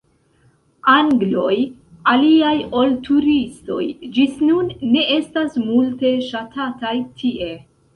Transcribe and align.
Angloj, 0.93 1.57
aliaj 2.15 2.55
ol 2.81 2.97
turistoj, 3.11 3.79
ĝis 4.19 4.43
nun 4.51 4.75
ne 4.97 5.09
estas 5.21 5.65
multe 5.71 6.19
ŝatataj 6.35 7.01
tie. 7.23 7.57